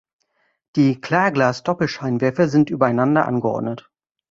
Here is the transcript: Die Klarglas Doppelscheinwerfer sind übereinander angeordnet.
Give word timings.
Die 0.77 0.99
Klarglas 0.99 1.61
Doppelscheinwerfer 1.61 2.49
sind 2.49 2.71
übereinander 2.71 3.27
angeordnet. 3.27 3.87